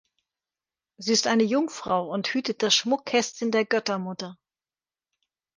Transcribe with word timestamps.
Sie 0.97 1.13
ist 1.13 1.27
eine 1.27 1.43
Jungfrau 1.43 2.09
und 2.11 2.27
hütet 2.33 2.63
das 2.63 2.73
Schmuckkästchen 2.73 3.51
der 3.51 3.65
Göttermutter. 3.65 4.35